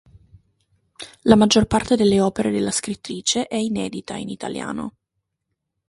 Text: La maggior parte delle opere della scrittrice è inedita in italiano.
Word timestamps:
La 1.25 1.35
maggior 1.35 1.67
parte 1.67 1.95
delle 1.95 2.19
opere 2.21 2.49
della 2.49 2.71
scrittrice 2.71 3.45
è 3.45 3.53
inedita 3.57 4.15
in 4.15 4.29
italiano. 4.29 4.95